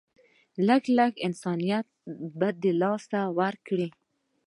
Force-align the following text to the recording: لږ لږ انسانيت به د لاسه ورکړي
لږ 0.67 0.83
لږ 0.97 1.13
انسانيت 1.27 1.87
به 2.37 2.49
د 2.61 2.63
لاسه 2.81 3.21
ورکړي 3.39 3.87